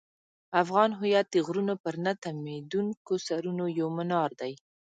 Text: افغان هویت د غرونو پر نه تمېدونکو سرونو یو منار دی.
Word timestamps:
افغان 0.61 0.89
هویت 0.99 1.25
د 1.31 1.35
غرونو 1.45 1.73
پر 1.83 1.95
نه 2.05 2.11
تمېدونکو 2.23 3.13
سرونو 3.27 3.65
یو 3.79 3.87
منار 3.97 4.31
دی. 4.41 4.53